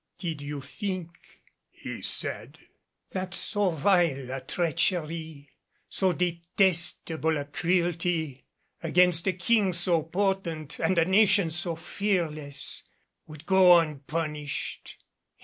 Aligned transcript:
"Did 0.17 0.41
you 0.41 0.61
think," 0.61 1.43
he 1.69 2.01
said, 2.01 2.57
"that 3.11 3.35
so 3.35 3.69
vile 3.69 4.31
a 4.31 4.41
treachery, 4.41 5.51
so 5.89 6.11
detestable 6.11 7.37
a 7.37 7.45
cruelty, 7.45 8.47
against 8.81 9.27
a 9.27 9.33
King 9.33 9.73
so 9.73 10.01
potent 10.01 10.79
and 10.79 10.97
a 10.97 11.05
nation 11.05 11.51
so 11.51 11.75
fearless, 11.75 12.81
would 13.27 13.45
go 13.45 13.77
unpunished? 13.77 14.97